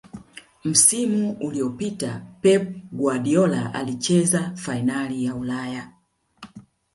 [0.63, 5.91] msimu uliopita pep guardiola alicheza fainali ya Ulaya